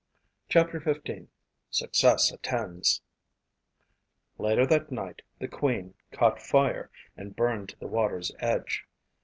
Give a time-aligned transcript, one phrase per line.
[0.49, 1.27] CHAPTER XV
[1.69, 3.03] Success Attends
[4.39, 8.85] Later that night the Queen caught fire and burned to the water's edge.